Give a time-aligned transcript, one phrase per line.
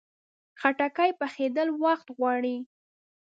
[0.59, 2.57] خټکی پخېدل وخت غواړي.